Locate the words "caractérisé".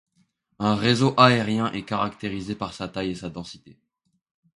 1.85-2.55